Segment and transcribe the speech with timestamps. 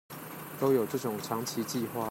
[0.59, 1.99] 都有這種長期計畫